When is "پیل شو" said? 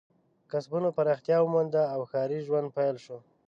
2.75-3.17